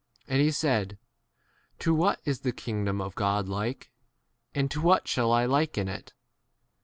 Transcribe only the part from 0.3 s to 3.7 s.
And he said, To what is the kingdom of God